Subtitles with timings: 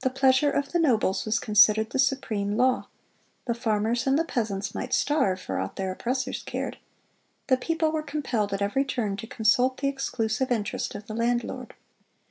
[0.00, 2.88] "The pleasure of the nobles was considered the supreme law;
[3.44, 6.78] the farmers and the peasants might starve, for aught their oppressors cared....
[7.48, 11.74] The people were compelled at every turn to consult the exclusive interest of the landlord.